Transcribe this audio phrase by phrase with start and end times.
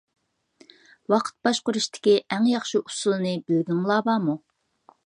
[1.13, 4.41] ۋاقىت باشقۇرۇشتىكى ئەڭ ياخشى ئۇسۇلنى بىلگۈڭلار بارمۇ؟